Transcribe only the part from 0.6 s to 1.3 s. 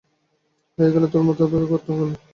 হয়ে গেলে তোর